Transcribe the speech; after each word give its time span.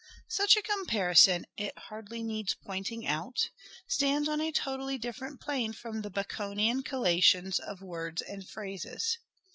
Such 0.29 0.57
a 0.57 0.63
comparison, 0.63 1.45
it 1.57 1.77
hardly 1.77 2.23
needs 2.23 2.55
pointing 2.55 3.05
out, 3.05 3.51
stands 3.87 4.27
on 4.27 4.41
a 4.41 4.51
totally 4.51 4.97
different 4.97 5.39
plane 5.39 5.73
from 5.73 6.01
the 6.01 6.09
Baconian 6.09 6.81
collations 6.81 7.59
of 7.59 7.83
words 7.83 8.23
and 8.23 8.49
phrases. 8.49 9.19